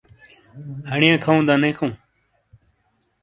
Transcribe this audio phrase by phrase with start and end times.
[0.89, 1.93] ہانیئے کَھوں دا نے کھَوں؟